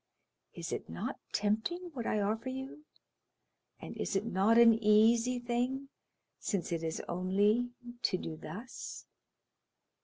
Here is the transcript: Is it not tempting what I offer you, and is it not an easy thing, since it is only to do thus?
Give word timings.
Is 0.55 0.71
it 0.71 0.89
not 0.89 1.19
tempting 1.31 1.91
what 1.93 2.07
I 2.07 2.21
offer 2.21 2.49
you, 2.49 2.85
and 3.79 3.95
is 3.97 4.15
it 4.15 4.25
not 4.25 4.57
an 4.57 4.73
easy 4.83 5.37
thing, 5.37 5.89
since 6.39 6.71
it 6.71 6.81
is 6.81 7.03
only 7.07 7.69
to 8.01 8.17
do 8.17 8.35
thus? 8.35 9.05